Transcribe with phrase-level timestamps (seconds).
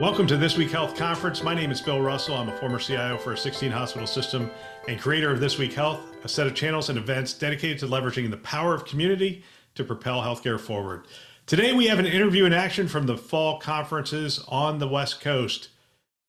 [0.00, 1.42] Welcome to This Week Health Conference.
[1.42, 2.36] My name is Bill Russell.
[2.36, 4.48] I'm a former CIO for a 16 hospital system
[4.86, 8.30] and creator of This Week Health, a set of channels and events dedicated to leveraging
[8.30, 9.42] the power of community
[9.74, 11.08] to propel healthcare forward.
[11.46, 15.70] Today, we have an interview in action from the fall conferences on the West Coast.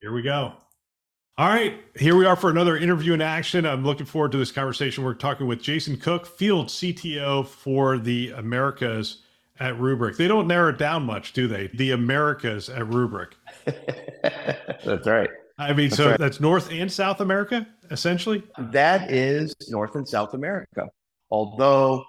[0.01, 0.53] Here we go.
[1.37, 3.67] All right, here we are for another interview in action.
[3.67, 5.03] I'm looking forward to this conversation.
[5.03, 9.21] We're talking with Jason Cook, field CTO for the Americas
[9.59, 10.17] at Rubrik.
[10.17, 11.67] They don't narrow it down much, do they?
[11.67, 13.33] The Americas at Rubrik.
[14.85, 15.29] that's right.
[15.57, 16.19] I mean, that's so right.
[16.19, 18.43] that's North and South America, essentially?
[18.57, 20.87] That is North and South America.
[21.31, 22.05] Although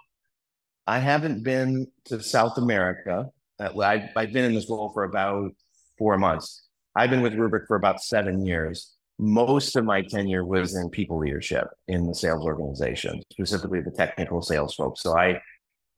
[0.86, 5.52] I haven't been to South America, uh, I've, I've been in this role for about
[5.98, 6.62] four months.
[6.96, 8.94] I've been with Rubrik for about seven years.
[9.18, 14.40] Most of my tenure was in people leadership in the sales organization, specifically the technical
[14.42, 15.02] sales folks.
[15.02, 15.40] So I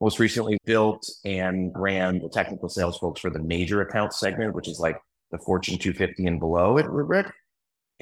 [0.01, 4.67] most recently built and ran the technical sales folks for the major account segment, which
[4.67, 4.97] is like
[5.33, 7.29] the Fortune 250 and below at Rubrik.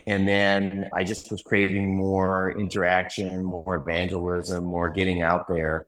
[0.05, 5.87] And then I just was craving more interaction, more evangelism, more getting out there,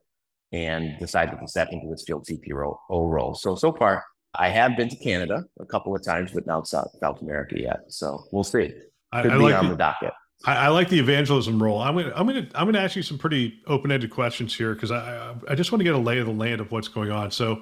[0.52, 3.36] and decided to step into this field CTO role.
[3.36, 6.95] So, so far, I have been to Canada a couple of times, but not South,
[6.99, 7.81] South America yet.
[7.89, 8.69] So we'll see.
[8.69, 10.14] Could I, I be like on the, the docket.
[10.45, 11.81] I, I, like the evangelism role.
[11.81, 14.91] I'm gonna I'm gonna I'm gonna ask you some pretty open ended questions here because
[14.91, 17.31] I I just want to get a lay of the land of what's going on.
[17.31, 17.61] So,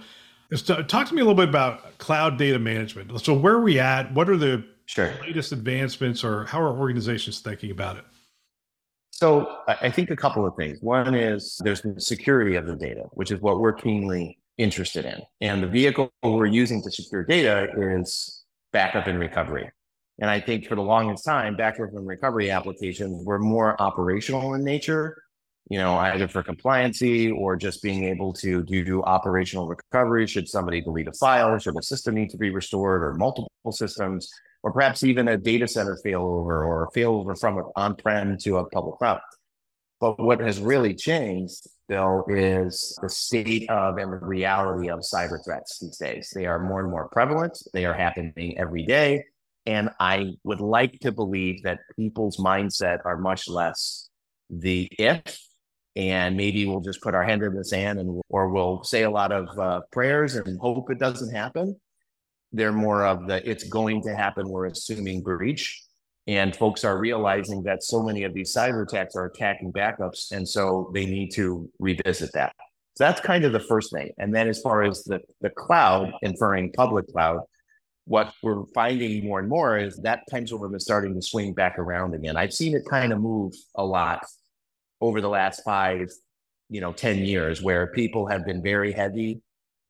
[0.57, 3.19] talk to me a little bit about cloud data management.
[3.21, 4.13] So, where are we at?
[4.13, 5.13] What are the sure.
[5.21, 8.05] latest advancements, or how are organizations thinking about it?
[9.11, 10.79] So, I think a couple of things.
[10.81, 15.21] One is there's the security of the data, which is what we're keenly interested in,
[15.39, 18.43] and the vehicle we're using to secure data is
[18.73, 19.69] backup and recovery.
[20.19, 24.63] And I think for the longest time, backup and recovery applications were more operational in
[24.63, 25.23] nature,
[25.71, 30.27] you know, either for compliancy or just being able to do, operational recovery.
[30.27, 31.57] Should somebody delete a file?
[31.57, 34.29] Should a system need to be restored or multiple systems?
[34.63, 38.97] Or perhaps even a data center failover or a failover from on-prem to a public
[38.97, 39.21] cloud.
[40.01, 45.39] But what has really changed, Bill, is the state of and the reality of cyber
[45.41, 46.33] threats these days.
[46.35, 47.57] They are more and more prevalent.
[47.73, 49.23] They are happening every day.
[49.65, 54.09] And I would like to believe that people's mindset are much less
[54.49, 55.39] the if,
[55.95, 59.09] and maybe we'll just put our hand in the sand and or we'll say a
[59.09, 61.75] lot of uh, prayers and hope it doesn't happen.
[62.53, 64.49] They're more of the it's going to happen.
[64.49, 65.81] We're assuming breach.
[66.27, 70.31] And folks are realizing that so many of these cyber attacks are attacking backups.
[70.31, 72.53] And so they need to revisit that.
[72.95, 74.11] So that's kind of the first thing.
[74.17, 77.39] And then as far as the, the cloud, inferring public cloud,
[78.05, 82.13] what we're finding more and more is that pendulum is starting to swing back around
[82.13, 82.37] again.
[82.37, 84.23] I've seen it kind of move a lot
[85.01, 86.09] over the last five,
[86.69, 89.41] you know, 10 years where people have been very heavy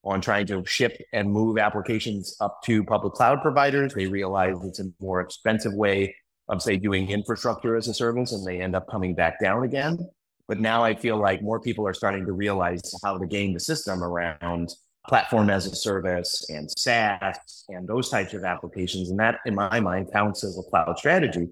[0.03, 3.93] on trying to ship and move applications up to public cloud providers.
[3.93, 6.15] They realize it's a more expensive way
[6.47, 9.99] of, say, doing infrastructure as a service, and they end up coming back down again.
[10.47, 13.59] But now I feel like more people are starting to realize how to game the
[13.59, 14.73] system around
[15.07, 19.09] platform as a service and SaaS and those types of applications.
[19.11, 21.49] And that, in my mind, counts as a cloud strategy.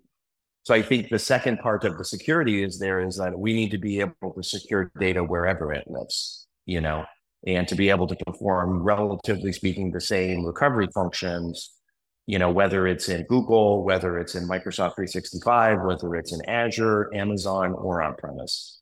[0.70, 3.72] So I think the second part of the security is there is that we need
[3.72, 7.06] to be able to secure data wherever it lives, you know,
[7.48, 11.72] and to be able to perform, relatively speaking, the same recovery functions,
[12.28, 17.10] you know, whether it's in Google, whether it's in Microsoft 365, whether it's in Azure,
[17.16, 18.80] Amazon, or on premise.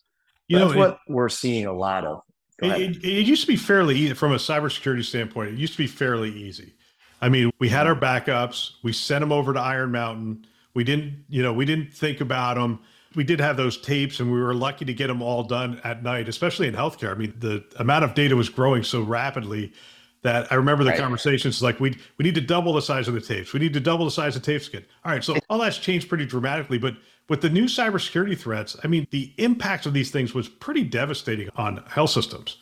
[0.49, 2.19] You That's know, what it, we're seeing a lot of.
[2.61, 5.53] It, it, used to be fairly easy from a cybersecurity standpoint.
[5.53, 6.73] It used to be fairly easy.
[7.21, 8.71] I mean, we had our backups.
[8.83, 10.47] We sent them over to Iron Mountain.
[10.77, 12.77] We didn't, you know, we didn't think about them.
[13.15, 16.03] We did have those tapes, and we were lucky to get them all done at
[16.03, 17.09] night, especially in healthcare.
[17.11, 19.73] I mean, the amount of data was growing so rapidly
[20.21, 20.99] that I remember the right.
[20.99, 23.53] conversations like we we need to double the size of the tapes.
[23.53, 24.85] We need to double the size of tapes again.
[25.03, 26.95] All right, so all that's changed pretty dramatically, but
[27.27, 31.49] with the new cybersecurity threats, I mean, the impact of these things was pretty devastating
[31.55, 32.57] on health systems.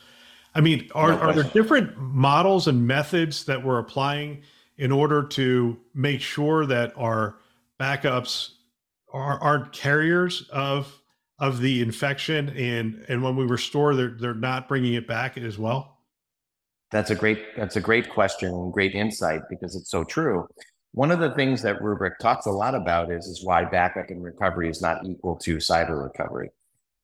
[0.56, 4.44] I mean, are, are there different models and methods that we're applying
[4.78, 7.36] in order to make sure that our
[7.80, 8.52] backups
[9.14, 11.02] are, aren't carriers of
[11.40, 15.58] of the infection and and when we restore they're they're not bringing it back as
[15.58, 16.00] well?
[16.92, 20.48] That's a great that's a great question and great insight because it's so true.
[20.94, 24.24] One of the things that Rubrik talks a lot about is, is why backup and
[24.24, 26.52] recovery is not equal to cyber recovery.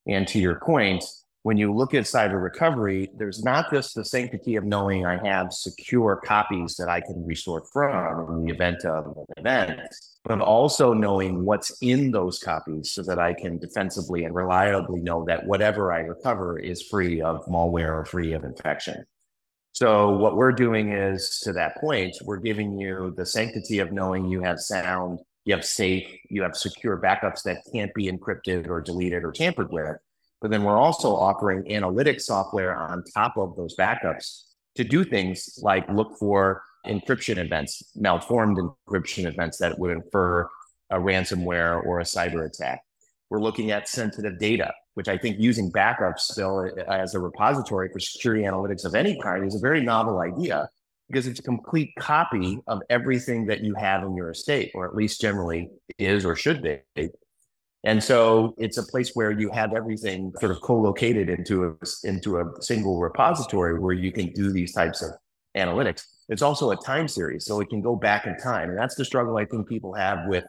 [0.07, 1.03] And to your point,
[1.43, 5.51] when you look at cyber recovery, there's not just the sanctity of knowing I have
[5.51, 9.81] secure copies that I can restore from in the event of an event,
[10.23, 15.25] but also knowing what's in those copies so that I can defensively and reliably know
[15.25, 19.03] that whatever I recover is free of malware or free of infection.
[19.73, 24.25] So what we're doing is to that point, we're giving you the sanctity of knowing
[24.25, 28.81] you have sound, you have safe, you have secure backups that can't be encrypted or
[28.81, 29.97] deleted or tampered with
[30.41, 34.41] but then we're also offering analytics software on top of those backups
[34.75, 40.49] to do things like look for encryption events, malformed encryption events that would infer
[40.89, 42.81] a ransomware or a cyber attack.
[43.29, 47.89] We're looking at sensitive data, which I think using backups still uh, as a repository
[47.91, 50.69] for security analytics of any kind is a very novel idea
[51.07, 54.95] because it's a complete copy of everything that you have in your estate, or at
[54.95, 57.09] least generally is or should be.
[57.83, 62.37] And so it's a place where you have everything sort of co-located into a, into
[62.37, 65.11] a single repository where you can do these types of
[65.55, 66.03] analytics.
[66.29, 68.69] It's also a time series, so it can go back in time.
[68.69, 70.45] And that's the struggle I think people have with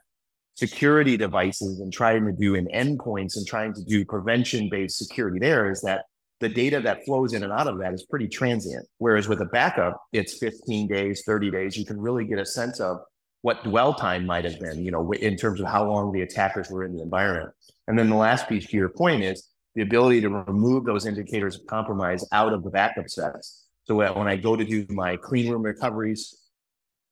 [0.55, 5.71] security devices and trying to do an endpoints and trying to do prevention-based security there
[5.71, 6.05] is that
[6.41, 8.87] the data that flows in and out of that is pretty transient.
[8.99, 11.77] Whereas with a backup, it's 15 days, 30 days.
[11.77, 12.99] You can really get a sense of
[13.43, 16.69] what dwell time might have been, you know, in terms of how long the attackers
[16.69, 17.51] were in the environment.
[17.87, 21.57] And then the last piece to your point is the ability to remove those indicators
[21.57, 23.65] of compromise out of the backup sets.
[23.85, 26.39] So when I go to do my clean room recoveries,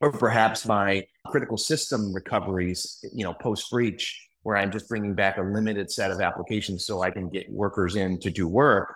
[0.00, 5.36] or perhaps my critical system recoveries, you know, post breach, where I'm just bringing back
[5.36, 8.94] a limited set of applications so I can get workers in to do work.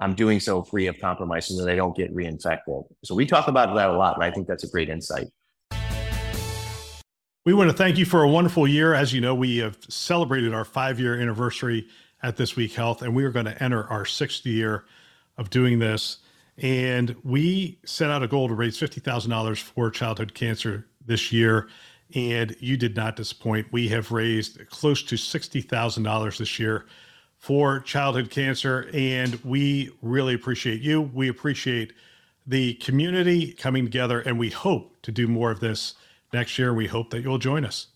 [0.00, 2.84] I'm doing so free of compromise so that they don't get reinfected.
[3.04, 5.28] So we talk about that a lot, and I think that's a great insight.
[7.44, 8.94] We want to thank you for a wonderful year.
[8.94, 11.86] As you know, we have celebrated our five year anniversary
[12.22, 14.84] at This Week Health, and we are going to enter our sixth year
[15.38, 16.18] of doing this.
[16.58, 21.68] And we set out a goal to raise $50,000 for childhood cancer this year.
[22.14, 23.72] And you did not disappoint.
[23.72, 26.86] We have raised close to $60,000 this year
[27.38, 28.90] for childhood cancer.
[28.92, 31.00] And we really appreciate you.
[31.00, 31.94] We appreciate
[32.46, 35.94] the community coming together, and we hope to do more of this
[36.32, 36.74] next year.
[36.74, 37.88] We hope that you'll join us.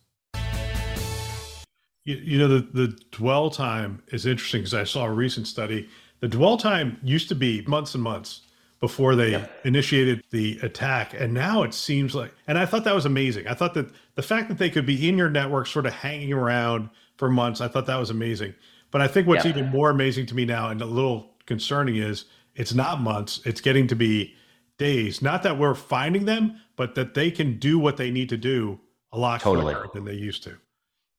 [2.04, 5.88] You, you know, the, the dwell time is interesting because I saw a recent study.
[6.20, 8.42] The dwell time used to be months and months
[8.80, 9.46] before they yeah.
[9.64, 11.14] initiated the attack.
[11.18, 13.46] And now it seems like, and I thought that was amazing.
[13.48, 16.32] I thought that the fact that they could be in your network, sort of hanging
[16.32, 18.54] around for months, I thought that was amazing.
[18.90, 19.52] But I think what's yeah.
[19.52, 23.60] even more amazing to me now and a little concerning is it's not months, it's
[23.60, 24.34] getting to be
[24.78, 25.22] days.
[25.22, 28.78] Not that we're finding them, but that they can do what they need to do
[29.12, 29.74] a lot totally.
[29.74, 30.56] quicker than they used to.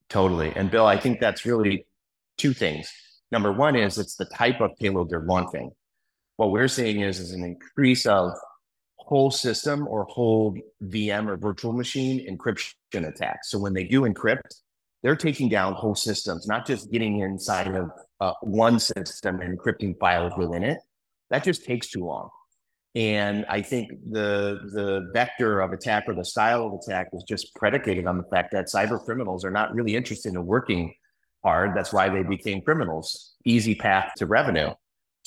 [0.09, 0.53] Totally.
[0.55, 1.85] And Bill, I think that's really
[2.37, 2.91] two things.
[3.31, 5.71] Number one is it's the type of payload they're launching.
[6.37, 8.31] What we're seeing is, is an increase of
[8.97, 13.49] whole system or whole VM or virtual machine encryption attacks.
[13.51, 14.61] So when they do encrypt,
[15.01, 17.89] they're taking down whole systems, not just getting inside of
[18.19, 20.79] uh, one system and encrypting files within it.
[21.29, 22.29] That just takes too long.
[22.95, 27.53] And I think the the vector of attack or the style of attack is just
[27.53, 30.93] predicated on the fact that cyber criminals are not really interested in working
[31.43, 31.75] hard.
[31.75, 33.35] That's why they became criminals.
[33.45, 34.71] Easy path to revenue.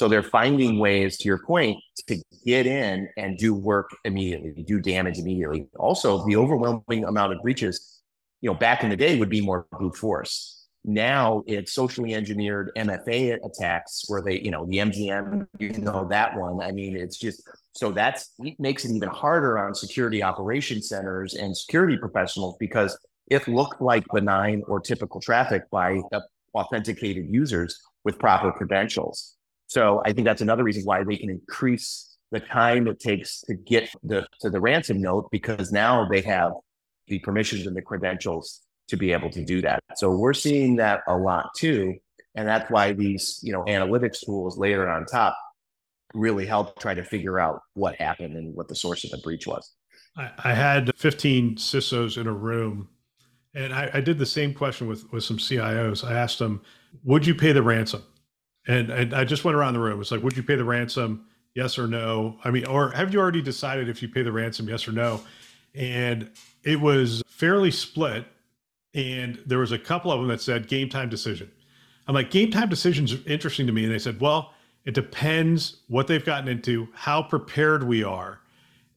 [0.01, 1.77] So they're finding ways, to your point,
[2.07, 2.17] to
[2.47, 5.67] get in and do work immediately, do damage immediately.
[5.79, 8.01] Also, the overwhelming amount of breaches,
[8.41, 12.73] you know, back in the day would be more brute force now it's socially engineered
[12.75, 16.63] MFA attacks where they, you know, the MGM, you know, that one.
[16.63, 21.35] I mean, it's just so that's it makes it even harder on security operation centers
[21.35, 22.97] and security professionals because
[23.31, 26.01] it looked like benign or typical traffic by
[26.55, 29.37] authenticated users with proper credentials.
[29.71, 33.55] So I think that's another reason why they can increase the time it takes to
[33.55, 36.53] get the to the ransom note because now they have
[37.07, 39.81] the permissions and the credentials to be able to do that.
[39.95, 41.95] So we're seeing that a lot too.
[42.35, 45.39] And that's why these, you know, analytics tools later on top
[46.15, 49.47] really help try to figure out what happened and what the source of the breach
[49.47, 49.73] was.
[50.17, 52.89] I, I had 15 CISOs in a room
[53.55, 56.05] and I, I, did the same question with, with some CIOs.
[56.05, 56.63] I asked them,
[57.05, 58.03] would you pay the ransom?
[58.71, 60.01] And, and I just went around the room.
[60.01, 61.27] It's like, would you pay the ransom?
[61.55, 62.39] Yes or no?
[62.45, 65.21] I mean, or have you already decided if you pay the ransom, yes or no?
[65.75, 66.31] And
[66.63, 68.27] it was fairly split
[68.95, 71.51] and there was a couple of them that said game time decision.
[72.07, 73.85] I'm like, game time decisions are interesting to me.
[73.85, 74.53] And they said, well,
[74.85, 78.39] it depends what they've gotten into, how prepared we are,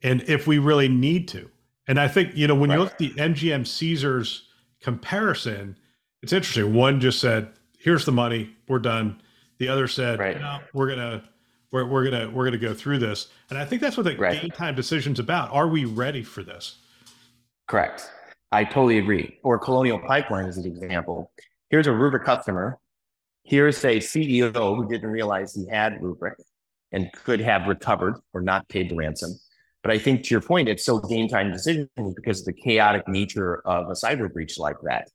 [0.03, 1.49] and if we really need to.
[1.87, 2.75] And I think, you know, when right.
[2.75, 4.49] you look at the MGM Caesars
[4.81, 5.77] comparison,
[6.21, 6.75] it's interesting.
[6.75, 9.19] One just said, here's the money, we're done.
[9.59, 10.39] The other said, right.
[10.39, 11.23] no, we're gonna
[11.71, 13.29] we're, we're gonna we're gonna go through this.
[13.49, 14.41] And I think that's what the right.
[14.41, 15.51] game time decision's about.
[15.51, 16.77] Are we ready for this?
[17.67, 18.09] Correct.
[18.51, 19.39] I totally agree.
[19.43, 21.31] Or Colonial Pipeline is an example.
[21.69, 22.77] Here's a Rubrik customer.
[23.43, 26.35] Here's a CEO who didn't realize he had Rubrik
[26.91, 29.31] and could have recovered or not paid the ransom.
[29.81, 33.07] But I think to your point, it's so game time decision because of the chaotic
[33.07, 35.09] nature of a cyber breach like that.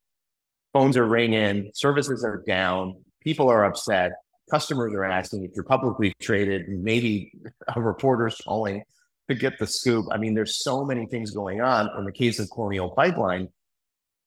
[0.74, 4.12] Phones are ringing, services are down, people are upset,
[4.50, 7.32] customers are asking if you're publicly traded, maybe
[7.74, 8.82] a reporter's calling
[9.28, 10.06] to get the scoop.
[10.10, 11.90] I mean, there's so many things going on.
[11.98, 13.48] In the case of Colonial Pipeline,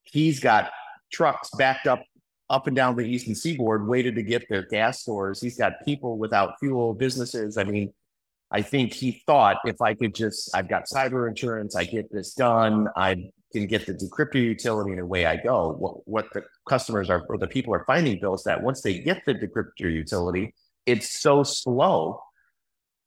[0.03, 0.71] he's got
[1.11, 2.03] trucks backed up
[2.49, 5.39] up and down the eastern seaboard, waited to get their gas stores.
[5.39, 7.57] He's got people without fuel, businesses.
[7.57, 7.93] I mean,
[8.51, 12.33] I think he thought if I could just, I've got cyber insurance, I get this
[12.33, 15.73] done, I can get the decryptor utility and away I go.
[15.73, 18.99] What, what the customers are, or the people are finding, Bill, is that once they
[18.99, 20.53] get the decryptor utility,
[20.85, 22.21] it's so slow,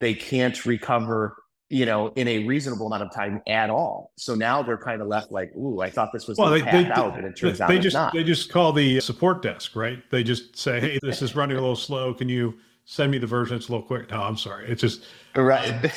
[0.00, 1.36] they can't recover
[1.70, 4.12] you know, in a reasonable amount of time at all.
[4.16, 6.86] So now they're kind of left like, ooh, I thought this was well, they, they,
[6.86, 8.12] out, and it turns they, out they just not.
[8.12, 9.98] they just call the support desk, right?
[10.10, 12.12] They just say, hey, this is running a little slow.
[12.14, 13.56] Can you send me the version?
[13.56, 14.10] It's a little quick.
[14.10, 14.68] No, I'm sorry.
[14.68, 15.04] It's just
[15.36, 15.92] right.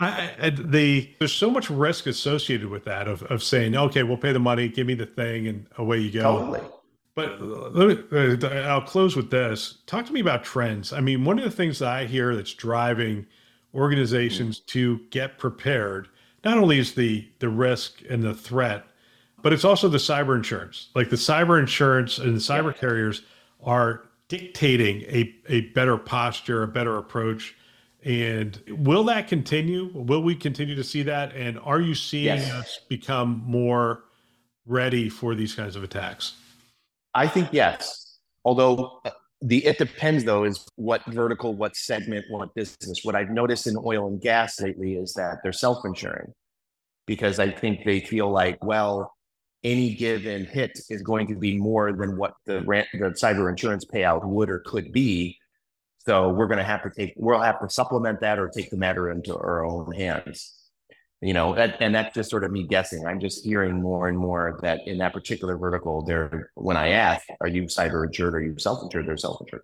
[0.00, 4.16] I, I, the there's so much risk associated with that of of saying, okay, we'll
[4.16, 6.38] pay the money, give me the thing, and away you go.
[6.38, 6.60] Totally.
[7.14, 7.98] But me,
[8.42, 9.78] uh, I'll close with this.
[9.86, 10.92] Talk to me about trends.
[10.92, 13.26] I mean, one of the things that I hear that's driving
[13.74, 16.08] organizations to get prepared.
[16.44, 18.84] Not only is the the risk and the threat,
[19.42, 20.90] but it's also the cyber insurance.
[20.94, 22.80] Like the cyber insurance and the cyber yeah.
[22.80, 23.22] carriers
[23.62, 27.54] are dictating a, a better posture, a better approach.
[28.04, 29.90] And will that continue?
[29.92, 31.34] Will we continue to see that?
[31.34, 32.52] And are you seeing yes.
[32.52, 34.04] us become more
[34.66, 36.34] ready for these kinds of attacks?
[37.14, 38.18] I think yes.
[38.44, 39.10] Although uh,
[39.42, 43.00] the it depends though is what vertical, what segment, what business.
[43.02, 46.32] What I've noticed in oil and gas lately is that they're self-insuring
[47.06, 49.15] because I think they feel like, well,
[49.66, 53.84] any given hit is going to be more than what the rent, the cyber insurance
[53.84, 55.36] payout would or could be.
[56.06, 58.76] So we're going to have to take, we'll have to supplement that or take the
[58.76, 60.54] matter into our own hands.
[61.20, 63.06] You know that, and that's just sort of me guessing.
[63.06, 67.26] I'm just hearing more and more that in that particular vertical there when i ask
[67.40, 68.34] are you cyber insured?
[68.34, 69.62] Or are you self-insured they're self-insured?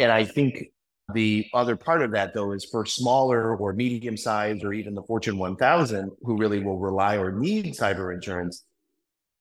[0.00, 0.72] And i think
[1.14, 5.04] the other part of that though is for smaller or medium sized or even the
[5.04, 8.64] fortune 1000 who really will rely or need cyber insurance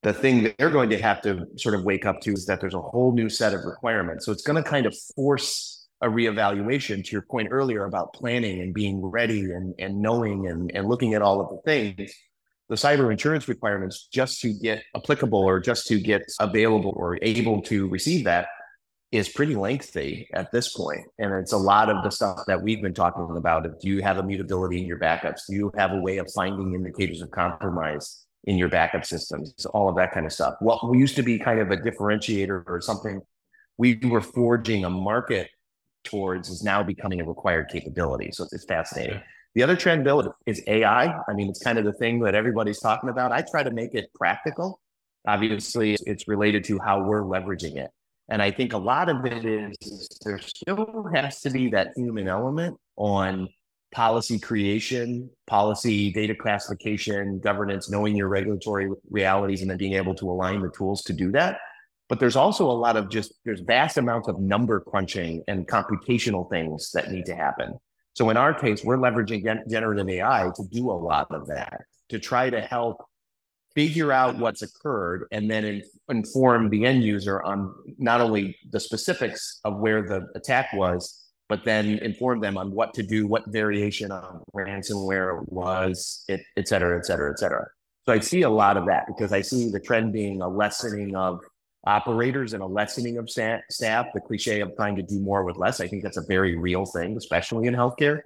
[0.04, 2.60] the thing that they're going to have to sort of wake up to is that
[2.60, 6.08] there's a whole new set of requirements so it's going to kind of force a
[6.08, 10.88] reevaluation to your point earlier about planning and being ready and, and knowing and, and
[10.88, 12.12] looking at all of the things
[12.72, 17.62] the cyber insurance requirements just to get applicable or just to get available or able
[17.62, 18.48] to receive that
[19.12, 21.02] is pretty lengthy at this point.
[21.20, 23.64] And it's a lot of the stuff that we've been talking about.
[23.82, 25.42] Do you have immutability in your backups?
[25.50, 29.66] Do you have a way of finding indicators of compromise in your backup systems?
[29.68, 30.56] All of that kind of stuff.
[30.60, 33.22] What we used to be kind of a differentiator or something
[33.78, 35.50] we were forging a market
[36.04, 38.32] towards is now becoming a required capability.
[38.32, 39.16] So it's fascinating.
[39.16, 39.24] Yeah.
[39.56, 41.06] The other trend, Bill, is AI.
[41.28, 43.32] I mean, it's kind of the thing that everybody's talking about.
[43.32, 44.80] I try to make it practical.
[45.28, 47.90] Obviously, it's related to how we're leveraging it.
[48.30, 52.28] And I think a lot of it is there still has to be that human
[52.30, 53.50] element on
[53.92, 60.30] policy creation, policy data classification, governance, knowing your regulatory realities, and then being able to
[60.30, 61.60] align the tools to do that.
[62.08, 66.50] But there's also a lot of just there's vast amounts of number crunching and computational
[66.50, 67.78] things that need to happen.
[68.14, 72.20] So in our case we're leveraging generative ai to do a lot of that to
[72.20, 72.98] try to help
[73.74, 78.80] figure out what's occurred and then in, inform the end user on not only the
[78.80, 81.21] specifics of where the attack was
[81.52, 86.42] but then inform them on what to do what variation of ransomware it was it,
[86.56, 87.66] et cetera et cetera et cetera
[88.06, 91.16] so i see a lot of that because i see the trend being a lessening
[91.16, 91.42] of
[91.86, 95.80] operators and a lessening of staff, the cliche of trying to do more with less.
[95.80, 98.20] I think that's a very real thing, especially in healthcare.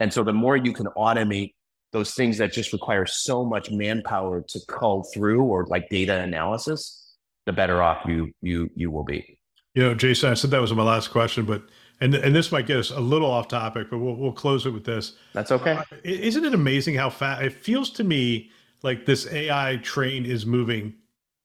[0.00, 1.54] And so the more you can automate
[1.92, 7.14] those things that just require so much manpower to cull through or like data analysis,
[7.46, 9.38] the better off you you you will be.
[9.74, 11.62] You know, Jason, I said that was my last question, but
[12.00, 14.70] and and this might get us a little off topic, but we'll we'll close it
[14.70, 15.14] with this.
[15.32, 15.72] That's okay.
[15.72, 18.50] Uh, isn't it amazing how fast it feels to me
[18.82, 20.94] like this AI train is moving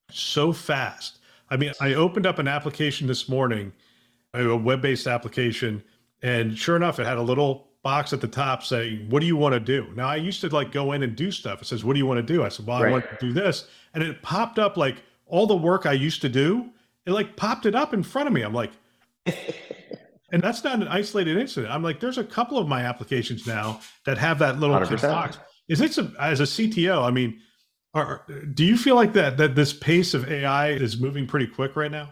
[0.09, 1.19] so fast
[1.51, 3.73] I mean, I opened up an application this morning,
[4.33, 5.83] a web based application,
[6.23, 9.35] and sure enough, it had a little box at the top saying, "What do you
[9.35, 11.61] want to do?" Now I used to like go in and do stuff.
[11.61, 12.87] It says, "What do you want to do?" I said, "Well, right.
[12.87, 16.21] I want to do this," and it popped up like all the work I used
[16.21, 16.69] to do.
[17.05, 18.43] It like popped it up in front of me.
[18.43, 18.71] I'm like,
[20.31, 21.73] and that's not an isolated incident.
[21.73, 25.37] I'm like, there's a couple of my applications now that have that little box.
[25.67, 27.03] Is it some, as a CTO?
[27.03, 27.39] I mean,
[27.93, 31.75] are, do you feel like that that this pace of AI is moving pretty quick
[31.75, 32.09] right now?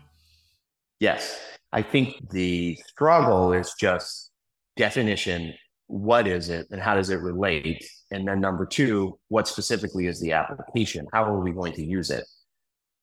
[0.99, 1.39] Yes,
[1.71, 4.31] I think the struggle is just
[4.75, 5.53] definition.
[5.87, 7.83] What is it, and how does it relate?
[8.11, 11.07] And then number two, what specifically is the application?
[11.13, 12.25] How are we going to use it?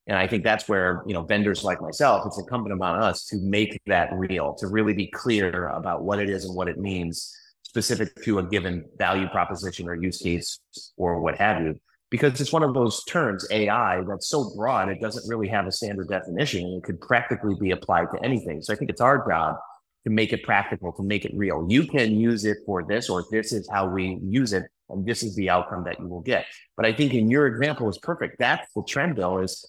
[0.06, 3.38] And I think that's where, you know, vendors like myself, it's incumbent upon us to
[3.38, 7.34] make that real, to really be clear about what it is and what it means
[7.62, 10.60] specific to a given value proposition or use case
[10.96, 11.75] or what have you.
[12.08, 15.72] Because it's one of those terms, AI, that's so broad, it doesn't really have a
[15.72, 18.62] standard definition and it could practically be applied to anything.
[18.62, 19.56] So I think it's our job
[20.04, 21.66] to make it practical, to make it real.
[21.68, 25.25] You can use it for this, or this is how we use it, and this
[25.25, 26.46] is the outcome that you will get.
[26.76, 28.36] But I think in your example is perfect.
[28.38, 29.66] That's the trend, Bill, is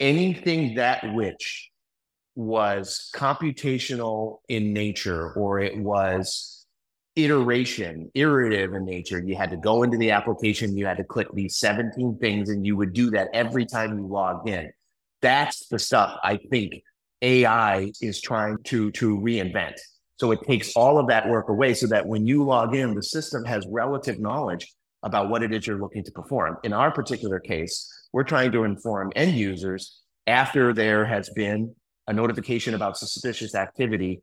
[0.00, 1.70] anything that which
[2.34, 6.66] was computational in nature or it was
[7.16, 9.22] iteration, iterative in nature.
[9.22, 12.66] You had to go into the application, you had to click these 17 things, and
[12.66, 14.70] you would do that every time you logged in.
[15.20, 16.82] That's the stuff I think
[17.20, 19.74] AI is trying to, to reinvent.
[20.18, 23.02] So it takes all of that work away so that when you log in, the
[23.02, 26.56] system has relative knowledge about what it is you're looking to perform.
[26.62, 31.74] In our particular case, we're trying to inform end users after there has been
[32.06, 34.22] a notification about suspicious activity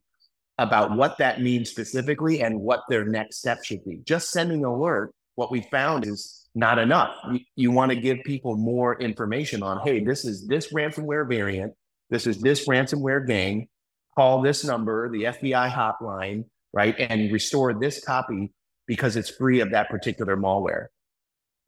[0.57, 4.01] about what that means specifically and what their next step should be.
[4.03, 7.15] Just sending alert, what we found is not enough.
[7.31, 11.73] You, you want to give people more information on, hey, this is this ransomware variant,
[12.09, 13.69] this is this ransomware gang,
[14.15, 16.43] call this number, the FBI hotline,
[16.73, 18.51] right, and restore this copy
[18.89, 20.87] because it's free of that particular malware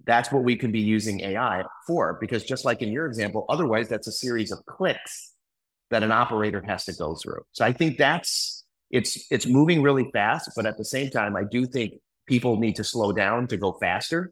[0.05, 2.17] that's what we can be using AI for.
[2.19, 5.33] Because just like in your example, otherwise that's a series of clicks
[5.89, 7.41] that an operator has to go through.
[7.51, 11.43] So I think that's it's it's moving really fast, but at the same time, I
[11.43, 11.93] do think
[12.27, 14.31] people need to slow down to go faster.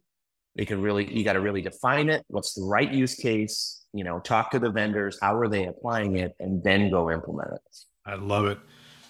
[0.55, 2.23] They can really you got to really define it.
[2.27, 3.85] What's the right use case?
[3.93, 5.17] You know, talk to the vendors.
[5.21, 7.61] How are they applying it, and then go implement it.
[8.05, 8.57] I love it.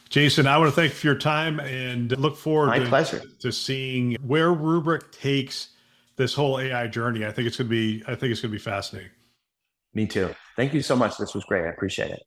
[0.09, 3.21] Jason, I want to thank you for your time and look forward My to, pleasure.
[3.39, 5.69] to seeing where Rubrik takes
[6.15, 7.25] this whole AI journey.
[7.25, 9.11] I think it's going to be I think it's going to be fascinating.
[9.93, 10.33] Me too.
[10.55, 11.17] Thank you so much.
[11.17, 11.63] This was great.
[11.63, 12.23] I appreciate it.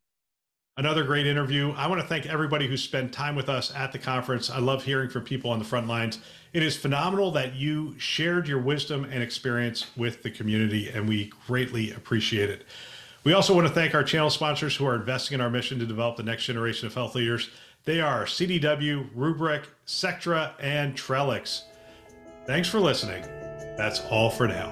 [0.77, 1.73] Another great interview.
[1.73, 4.49] I want to thank everybody who spent time with us at the conference.
[4.49, 6.21] I love hearing from people on the front lines.
[6.55, 11.31] It is phenomenal that you shared your wisdom and experience with the community, and we
[11.47, 12.65] greatly appreciate it.
[13.25, 15.87] We also want to thank our channel sponsors who are investing in our mission to
[15.87, 17.51] develop the next generation of health leaders.
[17.85, 21.63] They are CDW, Rubrik, Sectra, and Trellix.
[22.47, 23.23] Thanks for listening.
[23.77, 24.71] That's all for now.